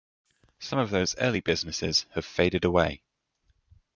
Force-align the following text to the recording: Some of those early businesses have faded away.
Some 0.57 0.79
of 0.79 0.89
those 0.89 1.15
early 1.17 1.41
businesses 1.41 2.07
have 2.15 2.25
faded 2.25 2.65
away. 2.65 3.03